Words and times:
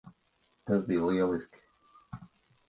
Tas 0.71 0.81
bija 0.87 1.11
lieliski. 1.11 1.63